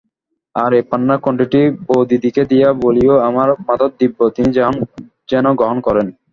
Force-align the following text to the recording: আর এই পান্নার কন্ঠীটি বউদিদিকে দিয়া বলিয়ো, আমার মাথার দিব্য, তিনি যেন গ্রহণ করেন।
আর 0.55 0.71
এই 0.77 0.83
পান্নার 0.89 1.19
কন্ঠীটি 1.25 1.61
বউদিদিকে 1.87 2.43
দিয়া 2.51 2.69
বলিয়ো, 2.83 3.15
আমার 3.29 3.49
মাথার 3.67 3.91
দিব্য, 3.99 4.19
তিনি 4.35 4.49
যেন 5.31 5.45
গ্রহণ 5.59 5.77
করেন। 5.87 6.07